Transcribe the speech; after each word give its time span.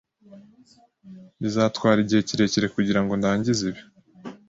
Bizatwara 1.41 1.99
igihe 2.01 2.21
kirekire 2.27 2.67
kugirango 2.75 3.11
ndangize 3.19 3.63
ibi. 3.71 3.81